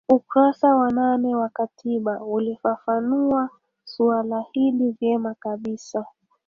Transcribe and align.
ukurasa 0.09 0.75
wa 0.75 0.89
nane 0.91 1.35
wa 1.35 1.49
katiba 1.49 2.23
ulifafanua 2.23 3.49
suala 3.85 4.45
hili 4.53 4.91
vyema 4.91 5.33
kabisa 5.39 6.05